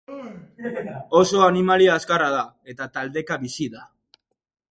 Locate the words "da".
2.37-2.41, 3.77-3.85